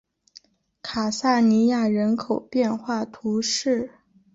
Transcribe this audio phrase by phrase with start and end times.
[0.81, 3.91] 卡萨尼亚人口变化图示